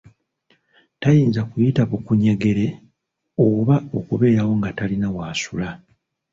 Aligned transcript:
Tayinza 1.01 1.41
kuyita 1.49 1.81
bukuunyegere 1.89 2.65
oba 3.45 3.75
okubeerawo 3.97 4.51
nga 4.59 4.69
talina 4.77 5.07
w’asula. 5.15 5.69